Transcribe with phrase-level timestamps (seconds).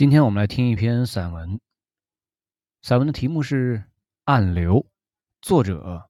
[0.00, 1.60] 今天我们来听一篇散文。
[2.80, 3.76] 散文的题目是
[4.24, 4.76] 《暗流》，
[5.42, 6.08] 作者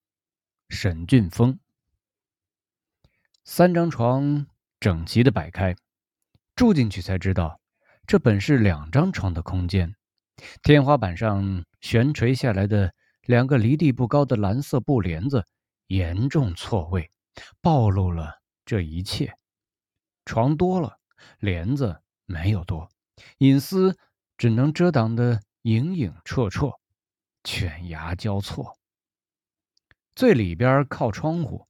[0.69, 1.59] 沈俊峰。
[3.43, 4.47] 三张床
[4.79, 5.75] 整齐的摆开，
[6.55, 7.61] 住进去才知道，
[8.07, 9.97] 这本是两张床的空间。
[10.63, 15.45] 天花板上悬垂下来的两个离地不高的蓝色布帘子，
[15.89, 17.11] 严重错位，
[17.61, 19.37] 暴露了这一切。
[20.25, 21.01] 床多了，
[21.41, 22.89] 帘子没有多。
[23.39, 23.97] 隐私
[24.37, 26.79] 只能遮挡的影影绰绰，
[27.45, 28.79] 犬牙交错。
[30.15, 31.67] 最里边靠窗户，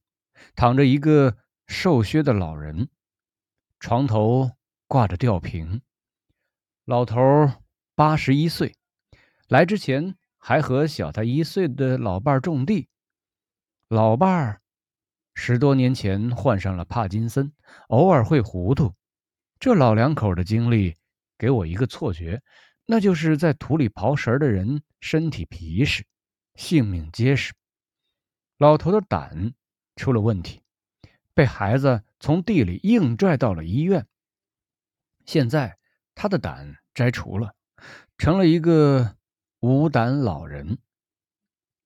[0.55, 1.37] 躺着一个
[1.67, 2.89] 瘦削的老人，
[3.79, 4.51] 床头
[4.87, 5.81] 挂着吊瓶。
[6.85, 7.19] 老头
[7.95, 8.75] 八十一岁，
[9.47, 12.89] 来之前还和小他一岁的老伴种地。
[13.87, 14.61] 老伴儿
[15.33, 17.53] 十多年前患上了帕金森，
[17.87, 18.93] 偶尔会糊涂。
[19.59, 20.97] 这老两口的经历。
[21.41, 22.39] 给我一个错觉，
[22.85, 26.05] 那就是在土里刨食的人身体皮实，
[26.53, 27.51] 性命结实。
[28.59, 29.55] 老头的胆
[29.95, 30.61] 出了问题，
[31.33, 34.05] 被孩子从地里硬拽到了医院。
[35.25, 35.79] 现在
[36.13, 37.55] 他的胆摘除了，
[38.19, 39.17] 成了一个
[39.61, 40.77] 无胆老人。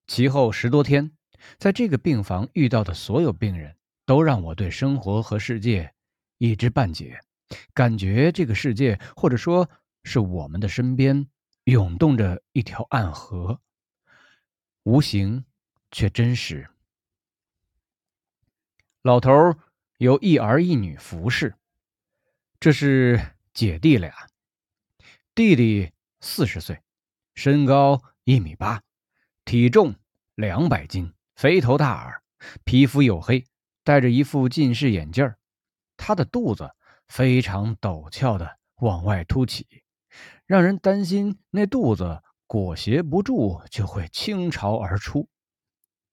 [0.06, 1.12] 其后十多天，
[1.56, 5.94] 在这个病房遇到的所有病人都让我对生活和世界
[6.36, 7.18] 一知半解。
[7.74, 9.68] 感觉这个世界，或者说
[10.02, 11.28] 是我们的身边，
[11.64, 13.60] 涌动着一条暗河，
[14.82, 15.44] 无形
[15.90, 16.68] 却真实。
[19.02, 19.30] 老头
[19.98, 21.54] 有一儿一女服侍，
[22.58, 24.12] 这是姐弟俩。
[25.34, 26.80] 弟弟四十岁，
[27.34, 28.82] 身高一米八，
[29.44, 29.94] 体重
[30.34, 32.22] 两百斤，肥头大耳，
[32.64, 33.44] 皮肤黝黑，
[33.84, 35.32] 戴着一副近视眼镜
[35.96, 36.74] 他的肚子。
[37.08, 39.66] 非常陡峭的往外凸起，
[40.46, 45.28] 让人担心那肚子裹挟不住就会倾巢而出。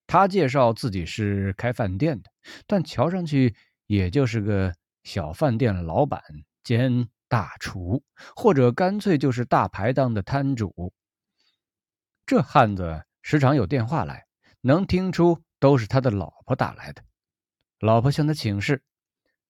[0.06, 2.30] 他介绍自己是开饭店的，
[2.66, 3.54] 但瞧上去
[3.86, 6.22] 也就是个小饭店老板
[6.62, 8.02] 兼大厨，
[8.36, 10.92] 或者干脆就是大排档的摊主。
[12.26, 14.26] 这汉子时常有电话来，
[14.60, 17.02] 能听出都是他的老婆打来的。
[17.80, 18.82] 老婆向他请示。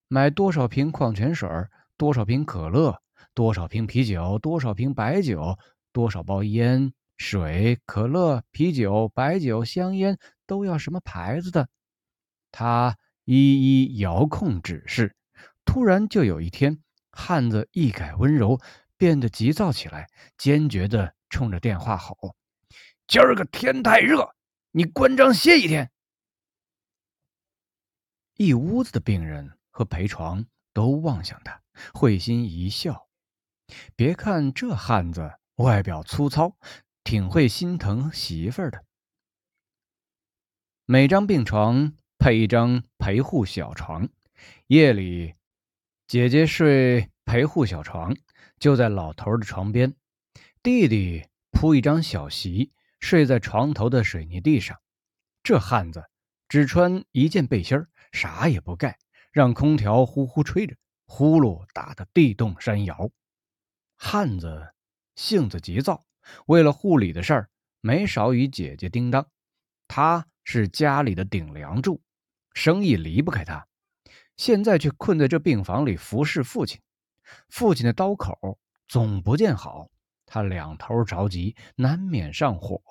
[0.07, 1.49] 买多少瓶矿泉水
[1.97, 3.01] 多少瓶可乐？
[3.33, 4.39] 多少瓶啤酒？
[4.39, 5.57] 多少瓶白酒？
[5.91, 11.69] 多少包烟、水、可乐、啤酒、白酒、香烟都要什么牌子的？
[12.51, 13.35] 他一
[13.83, 15.15] 一遥控指示。
[15.65, 16.79] 突然，就有一天，
[17.11, 18.59] 汉子一改温柔，
[18.97, 22.35] 变得急躁起来，坚决地冲着电话吼
[23.07, 24.35] ：“今儿个天太热，
[24.71, 25.89] 你关张歇一天。”
[28.37, 29.57] 一屋子的病人。
[29.75, 31.61] 和陪床都望向他，
[31.93, 33.09] 会心一笑。
[33.93, 36.55] 别看这汉子外表粗糙，
[37.03, 38.85] 挺会心疼媳妇儿的。
[40.85, 44.07] 每张病床配一张陪护小床，
[44.67, 45.35] 夜里
[46.07, 48.15] 姐姐睡陪护小床，
[48.57, 49.91] 就在老头的床边；
[50.63, 52.71] 弟弟铺一张小席，
[53.01, 54.79] 睡在床头的水泥地上。
[55.43, 56.05] 这汉子
[56.47, 57.77] 只穿一件背心，
[58.13, 58.97] 啥也不盖。
[59.35, 63.11] 让空调呼呼吹着，呼噜打得地动山摇。
[63.97, 64.73] 汉子
[65.15, 66.05] 性子急躁，
[66.45, 67.49] 为了护理的事儿，
[67.81, 69.29] 没少与姐姐叮当。
[69.89, 72.01] 他是家里的顶梁柱，
[72.53, 73.67] 生意离不开他。
[74.37, 76.79] 现在却困在这病房里服侍父亲，
[77.49, 78.57] 父亲的刀口
[78.87, 79.89] 总不见好，
[80.25, 82.81] 他两头着急，难免上火。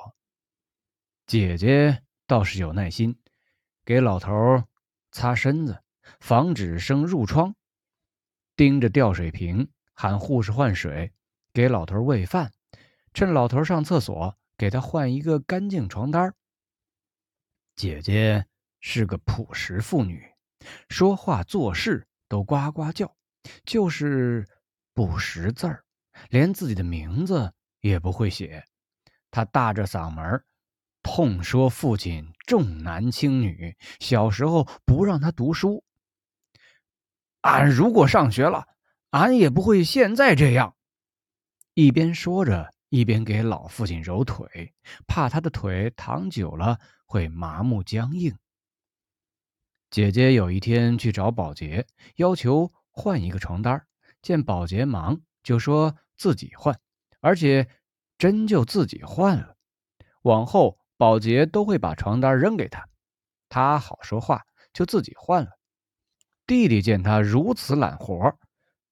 [1.26, 3.18] 姐姐倒是有耐心，
[3.82, 4.62] 给老头
[5.10, 5.80] 擦身子。
[6.20, 7.54] 防止生褥疮，
[8.56, 11.12] 盯着吊水瓶喊护士换水，
[11.52, 12.52] 给老头喂饭，
[13.12, 16.34] 趁老头上厕所给他换一个干净床单
[17.76, 18.46] 姐姐
[18.80, 20.24] 是个朴实妇女，
[20.88, 23.16] 说话做事都呱呱叫，
[23.64, 24.48] 就是
[24.92, 25.84] 不识字儿，
[26.30, 28.64] 连自己的名字也不会写。
[29.30, 30.44] 她大着嗓门
[31.02, 35.84] 痛说父亲重男轻女，小时候不让他读书。
[37.44, 38.66] 俺如果上学了，
[39.10, 40.76] 俺也不会现在这样。
[41.74, 44.72] 一边说着，一边给老父亲揉腿，
[45.06, 48.34] 怕他的腿躺久了会麻木僵硬。
[49.90, 51.86] 姐姐有一天去找保洁，
[52.16, 53.86] 要求换一个床单
[54.22, 56.80] 见保洁忙，就说自己换，
[57.20, 57.68] 而且
[58.16, 59.54] 真就自己换了。
[60.22, 62.88] 往后保洁都会把床单扔给他，
[63.50, 65.50] 他好说话，就自己换了。
[66.46, 68.38] 弟弟见他如此懒活，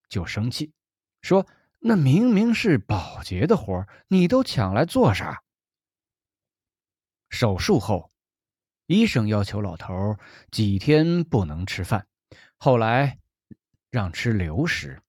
[0.08, 0.72] 就生气，
[1.20, 1.46] 说
[1.81, 5.43] ：“那明明是保洁的活你都抢来做啥？”
[7.28, 8.10] 手术后，
[8.87, 10.16] 医生要求老头
[10.50, 12.06] 几天不能吃饭，
[12.56, 13.19] 后来
[13.90, 15.02] 让吃流食。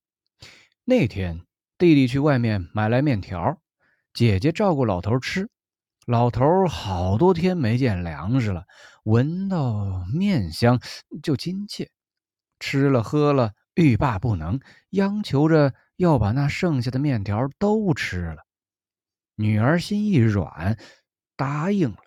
[0.86, 1.46] 那天，
[1.78, 3.62] 弟弟去外面买来面条，
[4.14, 5.50] 姐姐照顾老头吃。
[6.06, 8.66] 老头好多天没见粮食了，
[9.04, 10.82] 闻到面香
[11.22, 11.90] 就亲切，
[12.66, 14.62] 吃了喝了欲罢不能，
[14.92, 18.46] 央求着要把那剩下的面条都吃了。
[19.36, 20.80] 女儿心一软，
[21.36, 21.98] 答应了。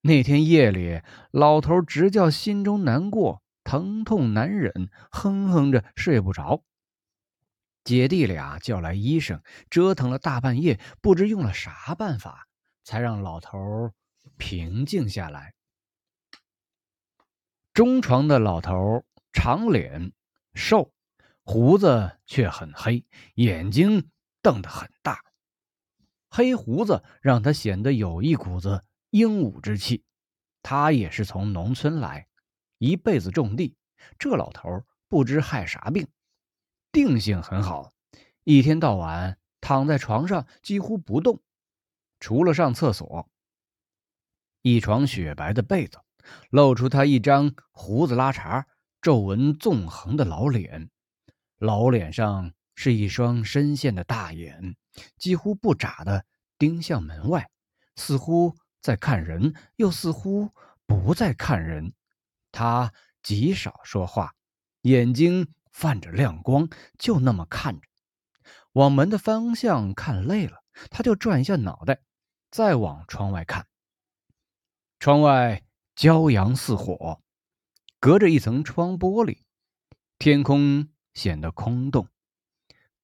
[0.00, 6.64] 那天夜里，老头直叫心中难过，疼痛难忍，哼哼着睡不着。
[7.84, 9.40] 姐弟俩叫来医生，
[9.70, 12.48] 折腾了大半夜，不知用了啥办法。
[12.82, 13.92] 才让老头
[14.36, 15.54] 平静下来。
[17.72, 19.04] 中床的老头
[19.36, 20.12] 长脸
[20.54, 20.94] 瘦，
[21.44, 23.04] 胡子却很黑，
[23.34, 24.08] 眼睛
[24.40, 25.22] 瞪得很大。
[26.30, 30.02] 黑胡子让他显得有一股子英武之气。
[30.62, 32.26] 他也是从农村来，
[32.78, 33.76] 一辈子种地。
[34.18, 36.08] 这老头不知害啥病，
[36.90, 37.92] 定性很好，
[38.42, 41.42] 一天到晚躺在床上几乎不动。
[42.20, 43.28] 除了上厕所，
[44.62, 46.00] 一床雪白的被子
[46.48, 48.64] 露出他一张胡子拉碴、
[49.06, 50.90] 皱纹纵横的老脸，
[51.58, 54.74] 老脸上是一双深陷的大眼，
[55.16, 56.26] 几乎不眨的
[56.58, 57.48] 盯向门外，
[57.94, 60.50] 似乎在看人，又似乎
[60.86, 61.92] 不在看人。
[62.50, 62.92] 他
[63.22, 64.34] 极少说话，
[64.82, 66.68] 眼睛泛着亮光，
[66.98, 67.86] 就那么看着。
[68.72, 72.00] 往门的方向看累了，他就转一下脑袋。
[72.50, 73.68] 再往窗外看，
[74.98, 75.62] 窗外
[75.94, 77.20] 骄阳似火，
[78.06, 79.38] 隔着一层窗玻璃，
[80.16, 82.06] 天空显得空洞。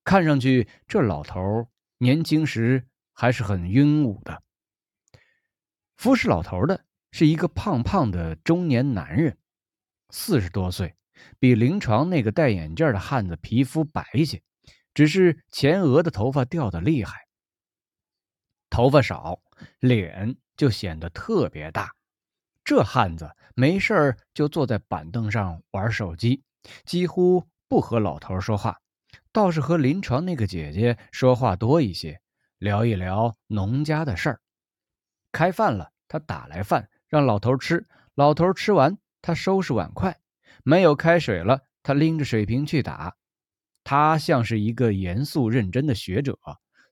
[0.05, 1.67] 看上去，这老头
[1.99, 4.45] 年轻时还是很英武的。
[5.97, 9.37] 服侍老头的是一个胖胖的中年男人，
[10.11, 10.95] 四十多岁，
[11.41, 14.41] 比临床那个戴眼镜的汉子皮肤白些，
[14.95, 17.27] 只是前额的头发掉的厉害。
[18.71, 19.43] 头发少，
[19.81, 21.93] 脸就显得特别大。
[22.65, 26.43] 这汉子没事儿就坐在板凳上玩手机，
[26.85, 28.81] 几乎不和老头说话，
[29.33, 32.21] 倒是和临床那个姐姐说话多一些，
[32.59, 34.41] 聊一聊农家的事儿。
[35.33, 40.19] 开饭了，他打来饭让老头吃，老头吃完，他收拾碗筷。
[40.63, 43.17] 没有开水了，他拎着水瓶去打。
[43.83, 46.39] 他像是一个严肃认真的学者，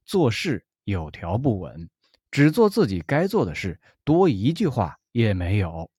[0.04, 0.66] 做事。
[0.84, 1.88] 有条不紊，
[2.30, 5.90] 只做自己该做的事，多一句话也没有。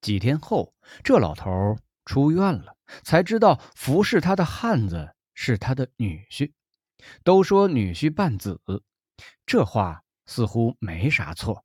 [0.00, 6.52] 几天后，这老头出院了，才知道服侍他的汉子是他的女婿。
[7.22, 8.60] 都说女婿半子，
[9.44, 11.64] 这话似乎没啥错。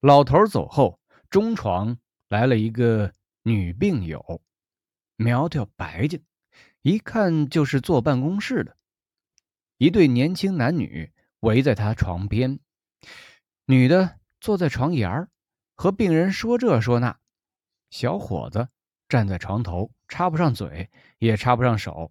[0.00, 1.00] 老头走后，
[1.30, 1.96] 中床
[2.28, 3.12] 来了一个
[3.42, 4.42] 女病友，
[5.16, 6.22] 苗条白净，
[6.82, 8.76] 一看就是坐办公室的。
[9.78, 11.12] 一对年轻男女
[11.44, 12.58] 围在他床边，
[13.66, 15.28] 女的坐在床沿儿，
[15.74, 17.18] 和病人说这说那。
[17.90, 18.68] 小伙子
[19.10, 20.88] 站在床头，插不上嘴，
[21.18, 22.10] 也插不上手。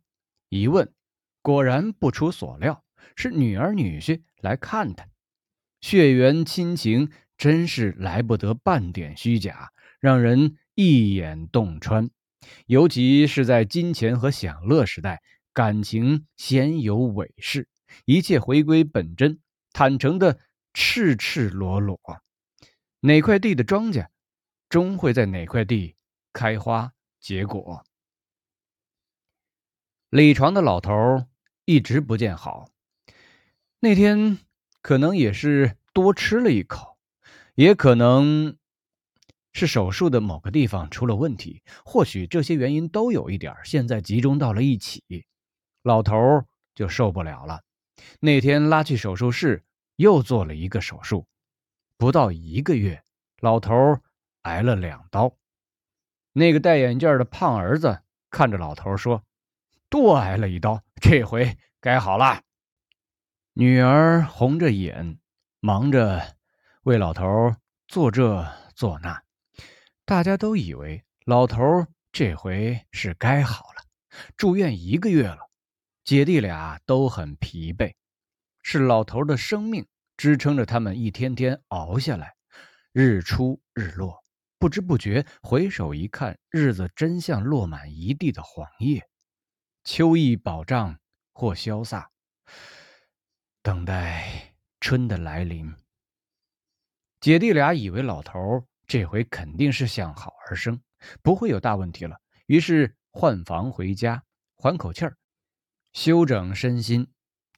[0.49, 0.93] 一问，
[1.41, 2.83] 果然不出所料，
[3.15, 5.07] 是女儿女婿来看他。
[5.81, 12.07] 血缘亲情真是来不得半点虚假，让人一眼洞穿。
[12.67, 15.23] 尤其是在金钱和享乐时代。
[15.55, 17.67] 感情鲜有伪饰，
[18.05, 19.39] 一切回归本真，
[19.71, 20.39] 坦诚的
[20.73, 21.99] 赤赤裸裸。
[23.01, 24.07] 哪块地的庄稼，
[24.69, 25.95] 终会在哪块地
[26.31, 27.83] 开花结果。
[30.09, 31.25] 李床的老头
[31.65, 32.69] 一直不见好，
[33.79, 34.37] 那天
[34.81, 36.97] 可能也是多吃了一口，
[37.55, 38.57] 也可能
[39.51, 45.25] 是手术的某个地方出了问题，或许这些原因都有一点，现在集中到了一起。
[45.81, 46.15] 老头
[46.73, 47.61] 就受不了了，
[48.19, 49.63] 那天拉去手术室，
[49.95, 51.27] 又做了一个手术，
[51.97, 53.03] 不到一个月，
[53.39, 53.99] 老头
[54.41, 55.35] 挨了两刀。
[56.31, 59.23] 那个戴眼镜的胖儿子看着老头说
[59.89, 62.41] ：“多挨了一刀，这回该好了。”
[63.53, 65.19] 女儿红着眼，
[65.59, 66.35] 忙着
[66.81, 67.55] 为老头
[67.87, 69.21] 做这做那，
[70.05, 73.83] 大家都以为老头这回是该好了，
[74.35, 75.51] 住院一个月了。
[76.03, 77.95] 姐弟俩都很疲惫，
[78.61, 82.35] 是老头的生命支撑着他们一天天熬下来。
[82.91, 84.21] 日出日落，
[84.59, 89.07] 不知不觉回首一看，日子真像落满一地的黄叶。
[89.85, 90.99] 秋意饱胀，
[91.31, 92.11] 或潇洒，
[93.61, 95.73] 等待春的来临。
[97.21, 100.81] 姐弟俩以为老头这回肯定是向好而生，
[101.21, 104.21] 不会有大问题了，于是换房回家，
[104.55, 105.17] 缓口气儿，
[105.93, 107.07] 休整身心。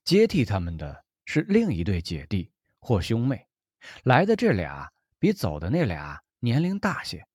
[0.04, 3.48] 接替他们的是另一对姐弟或兄妹，
[4.04, 7.26] 来的这俩比走的那俩年龄大些，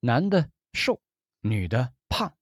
[0.00, 1.00] 男的瘦，
[1.40, 2.34] 女的胖，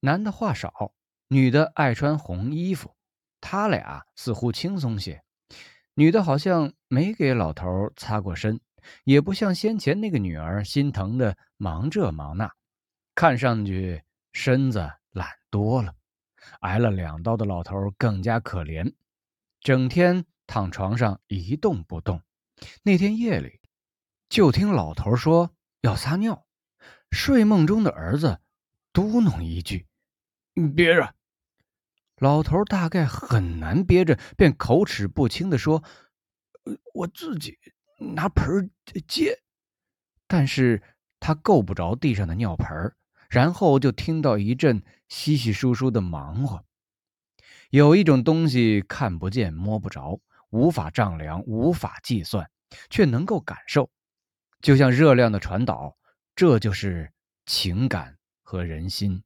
[0.00, 0.92] 男的话少，
[1.28, 2.94] 女的爱穿红衣服。
[3.40, 5.24] 他俩似乎轻松些。
[5.94, 8.60] 女的好像没给老头擦过身，
[9.04, 12.52] 也不像先前那个女儿心疼的忙这忙那，
[13.14, 14.02] 看上去
[14.34, 15.94] 身子懒多了。
[16.60, 18.94] 挨了两刀的老头更加可怜，
[19.60, 22.22] 整天躺床上一动不动。
[22.82, 23.60] 那天夜里，
[24.28, 26.46] 就听老头说要撒尿，
[27.10, 28.40] 睡梦中的儿子
[28.92, 29.86] 嘟哝一句
[30.76, 31.14] ：“憋着。”
[32.16, 35.82] 老头大概很难憋着，便口齿不清地说
[36.92, 37.58] ：“我自己
[38.14, 38.70] 拿盆
[39.08, 39.40] 接。”
[40.28, 40.82] 但是
[41.18, 42.94] 他够不着地上的尿盆，
[43.30, 46.64] 然后就听到一阵稀稀疏疏的忙活。
[47.70, 50.20] 有一种东西看不见、摸不着，
[50.50, 52.50] 无法丈量、无法计算，
[52.90, 53.88] 却能够感受，
[54.60, 55.96] 就像热量的传导。
[56.34, 57.12] 这就是
[57.46, 59.22] 情感和人心。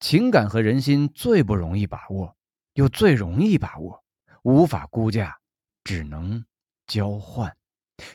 [0.00, 2.36] 情感和人心最不容易把握，
[2.74, 4.04] 又最容易把握，
[4.42, 5.38] 无法估价，
[5.82, 6.44] 只能
[6.86, 7.56] 交换。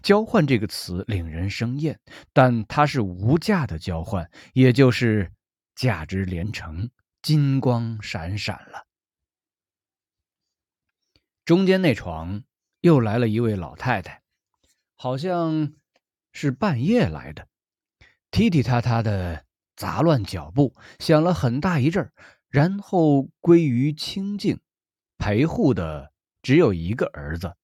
[0.01, 1.99] 交换这个词令人生厌，
[2.33, 5.31] 但它是无价的交换，也就是
[5.75, 6.89] 价值连城，
[7.21, 8.85] 金光闪闪了。
[11.45, 12.43] 中间那床
[12.81, 14.21] 又来了一位老太太，
[14.95, 15.73] 好像
[16.31, 17.47] 是半夜来的，
[18.31, 19.45] 踢踢踏踏的。
[19.75, 22.11] 杂乱脚步，响了很大一阵儿，
[22.49, 24.59] 然后归于清静。
[25.17, 27.55] 陪护的只有一个儿子，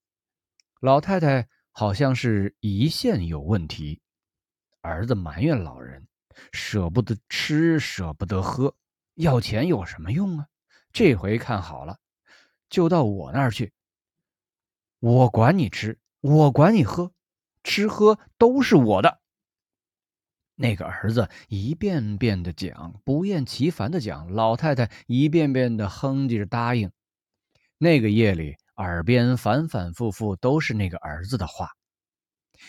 [0.80, 4.00] 老太太好像是胰腺有问题。
[4.80, 6.08] 儿子埋怨老人，
[6.54, 8.74] 舍不得吃，舍不得喝，
[9.16, 10.48] 要钱有什么用啊？
[10.94, 12.00] 这回看好了，
[12.70, 13.74] 就到我那儿去，
[15.00, 17.12] 我管你吃，我管你喝，
[17.62, 19.20] 吃喝都是我的。
[20.56, 26.90] 那个儿子一遍遍的讲，不厌其烦的讲，老太太一遍遍的哼唧着答应。
[27.78, 31.72] 那个夜里，耳边反反复复都是那个儿子的话。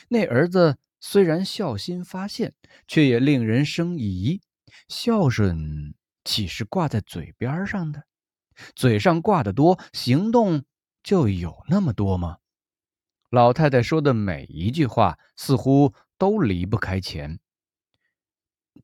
[0.08, 2.54] 那儿子虽然孝心发现，
[2.86, 4.40] 却也令人生疑。
[4.88, 5.94] 孝顺
[6.25, 8.04] 岂是挂在嘴边上的？
[8.75, 10.64] 嘴上挂的多，行动
[11.02, 12.38] 就有那么多吗？
[13.30, 17.38] 老太太说的每一句话，似乎都离不开钱。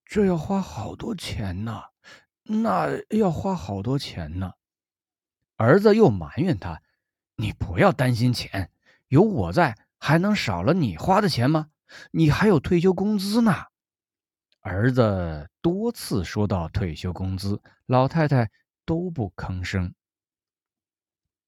[0.04, 1.82] 这要花好多钱呢，
[2.42, 4.52] 那要花好多钱呢。
[5.56, 6.82] 儿子又埋怨他
[7.36, 8.70] ：“你不要担心钱，
[9.08, 11.68] 有我在，还能少了你花的钱吗？
[12.10, 13.52] 你还有退休工资呢。”
[14.60, 18.50] 儿子多次说到退休工资，老太太
[18.84, 19.94] 都不吭声。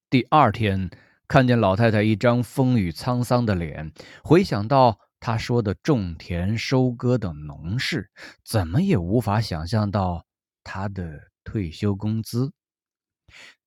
[0.09, 0.89] 第二天，
[1.27, 3.91] 看见老太太一张风雨沧桑的脸，
[4.23, 4.99] 回想到。
[5.17, 8.11] 她说的种田、收割等农事，
[8.43, 10.23] 怎么也无法想象到
[10.63, 12.51] 她的退休工资。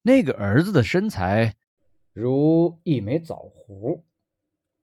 [0.01, 1.55] 那个儿子的身材
[2.19, 4.03] 如一枚枣核，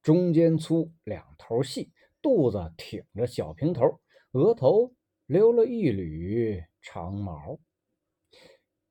[0.01, 4.01] 中间粗，两头细，肚子挺着小平头，
[4.31, 4.95] 额头
[5.27, 7.59] 留了一缕长毛。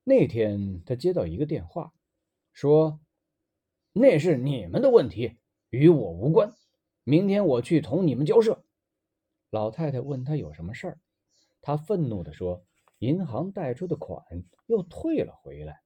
[0.05, 1.93] 那天他接到一个电话，
[2.53, 3.01] 说
[3.91, 5.35] ：“那是你们的问题，
[5.69, 6.55] 与我无关。”
[7.03, 8.63] 明天我去同你们交涉。
[9.49, 10.99] 老太太问他有什么事儿，
[11.59, 12.63] 他愤怒地说
[12.99, 14.23] ：“银行贷出的款
[14.67, 15.81] 又退了回来。”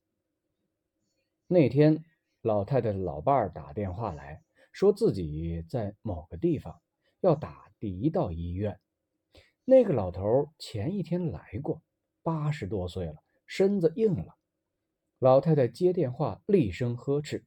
[1.50, 2.06] 那天，
[2.41, 6.81] 老太太的老伴儿打电话来说自己在某个地方
[7.19, 8.79] 要打的到医院。
[9.63, 11.81] 那个老头前一天来过，
[12.24, 14.36] 八十多岁了，身子硬了。
[15.19, 17.45] 老太太接电话，厉声呵斥：“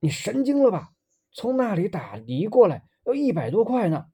[0.00, 0.92] 你神经了吧？”
[1.30, 4.06] 从那里打的过来要一百多块呢。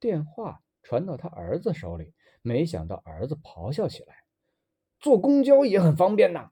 [0.00, 4.16] 电话传到他儿子手里，没想到儿子咆哮起来
[4.98, 6.50] ：“坐公交也很方便呐！”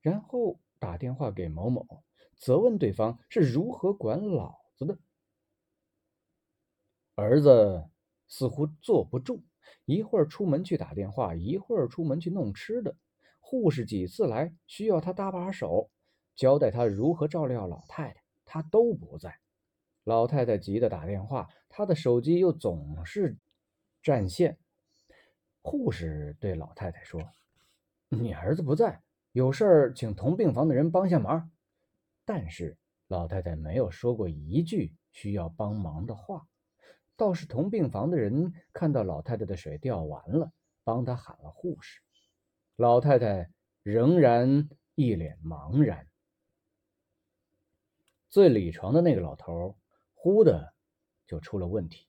[0.00, 2.02] 然后打电话给某某，
[2.36, 4.98] 责问对方是如何管老子的。
[7.14, 7.88] 儿子
[8.26, 9.42] 似乎坐不住，
[9.84, 12.96] 一会儿出门去打电话，一会儿出门去弄吃的。
[13.38, 15.90] 护士几次来，需要他搭把手。
[16.34, 19.38] 交代他如何照料老太太，他都不在。
[20.04, 23.36] 老太太急得打电话，他的手机又总是
[24.02, 24.56] 占线。
[25.60, 27.22] 护士对老太太说
[28.08, 31.50] ：“你儿子不在，有事儿请同病房的人帮下忙。”
[32.24, 32.76] 但是
[33.08, 36.46] 老太太没有说过一句需要帮忙的话，
[37.16, 40.52] 倒是同病房的人看到老太太的水吊完了，
[40.84, 42.00] 帮她喊了护士。
[42.76, 43.50] 老太太
[43.82, 46.06] 仍然一脸茫然。
[48.28, 49.76] 最里床的那个老头
[50.14, 50.72] 忽的
[51.26, 52.06] 就出了问题，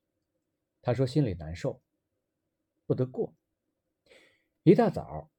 [0.84, 1.82] 他说心里难受，
[2.86, 3.34] 不得过。
[4.62, 5.31] 一大早，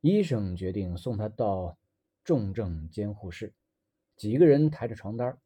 [0.00, 1.76] 医生决定送他到
[2.22, 3.52] 重症监护室。
[4.16, 5.38] 几个人抬着床单，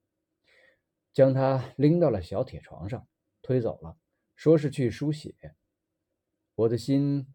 [1.13, 3.07] 将他拎到了小铁床上，
[3.41, 3.97] 推走了，
[4.37, 5.35] 说是去输血。
[6.55, 7.35] 我的心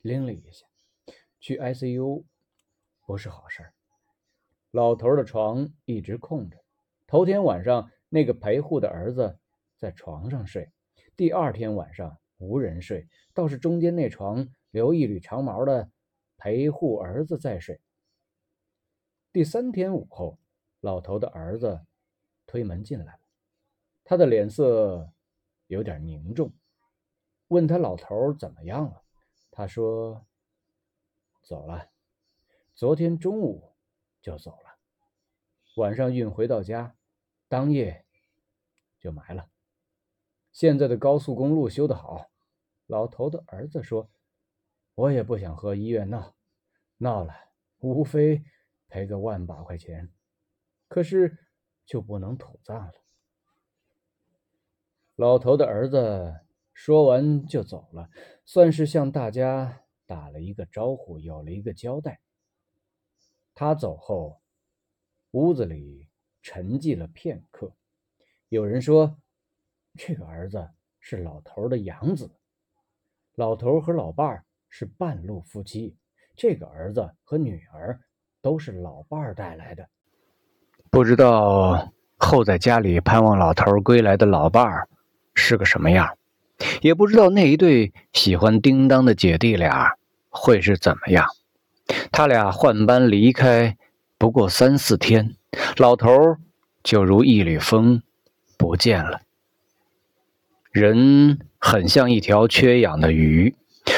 [0.00, 0.66] 拎了一下，
[1.38, 2.24] 去 ICU
[3.04, 3.72] 不是好事儿。
[4.72, 6.58] 老头的床一直空着，
[7.06, 9.38] 头天晚上那个陪护的儿子
[9.76, 10.70] 在床上睡，
[11.16, 15.90] 第二天晚上无人睡，倒是中间那床留一缕长毛的
[16.36, 17.80] 陪护儿子在睡。
[19.32, 20.38] 第三天午后。
[20.80, 21.84] 老头的儿子
[22.46, 23.20] 推门进来了，
[24.04, 25.10] 他的脸色
[25.66, 26.52] 有点凝重。
[27.48, 29.02] 问他老头怎么样了，
[29.50, 30.24] 他说
[31.42, 31.90] ：“走了，
[32.74, 33.74] 昨天中午
[34.20, 34.78] 就走了，
[35.76, 36.94] 晚上运回到家，
[37.48, 38.04] 当夜
[39.00, 39.50] 就埋了。
[40.52, 42.30] 现在的高速公路修得好。”
[42.86, 44.08] 老头的儿子说
[44.96, 46.34] ：“我也不想和医院闹，
[46.96, 47.34] 闹了
[47.78, 48.42] 无非
[48.88, 50.10] 赔个万把块钱。”
[50.88, 51.36] 可是，
[51.84, 52.94] 就不能土葬了。
[55.16, 56.40] 老头的儿子
[56.72, 58.08] 说完就走了，
[58.44, 62.20] 算是向大家打了一个招呼，有了一个交代。
[63.54, 64.40] 他走后，
[65.32, 66.08] 屋子里
[66.40, 67.76] 沉寂了片刻。
[68.48, 69.20] 有人说，
[69.94, 72.30] 这个儿子是老头的养子，
[73.34, 74.45] 老头和老伴儿
[74.78, 75.96] 是半路夫妻，
[76.36, 77.98] 这个儿子和女儿
[78.42, 79.88] 都是老伴儿带来的。
[80.90, 84.86] 不知道候在家里盼望老头归来的老伴儿
[85.34, 86.18] 是个什么样，
[86.82, 89.94] 也不知道那一对喜欢叮当的姐弟俩
[90.28, 91.26] 会是怎么样。
[92.12, 93.78] 他俩换班离开
[94.18, 95.36] 不过三四天，
[95.78, 96.36] 老头
[96.82, 98.02] 就如一缕风
[98.58, 99.22] 不见了。
[100.70, 103.54] 人很像一条缺氧的鱼，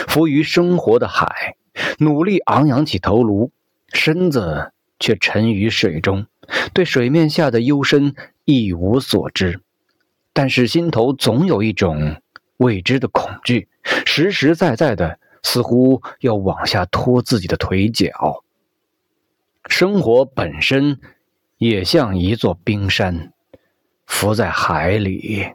[0.08, 1.54] 浮于生活的海，
[1.98, 3.52] 努力昂扬起头颅，
[3.92, 6.26] 身子却沉于水中。
[6.72, 8.14] 对水面下的幽深
[8.46, 9.60] 一无所知，
[10.32, 12.22] 但是心头总有一种
[12.56, 13.68] 未知的恐惧，
[14.06, 18.42] 实实在在的，似乎要往下拖自己的腿脚。
[19.68, 20.98] 生活本身
[21.58, 23.34] 也像一座冰山，
[24.06, 25.52] 浮在海里。